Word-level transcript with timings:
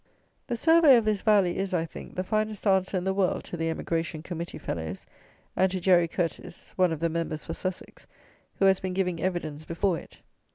The 0.47 0.55
survey 0.57 0.95
of 0.97 1.05
this 1.05 1.21
Valley 1.21 1.57
is, 1.59 1.75
I 1.75 1.85
think, 1.85 2.15
the 2.15 2.23
finest 2.23 2.65
answer 2.65 2.97
in 2.97 3.03
the 3.03 3.13
world 3.13 3.43
to 3.43 3.55
the 3.55 3.69
"Emigration 3.69 4.23
Committee" 4.23 4.57
fellows, 4.57 5.05
and 5.55 5.71
to 5.71 5.79
Jerry 5.79 6.07
Curteis 6.07 6.71
(one 6.75 6.91
of 6.91 6.99
the 6.99 7.07
Members 7.07 7.45
for 7.45 7.53
Sussex), 7.53 8.07
who 8.55 8.65
has 8.65 8.79
been 8.79 8.95
giving 8.95 9.21
"evidence" 9.21 9.63
before 9.63 9.99
it. 9.99 10.17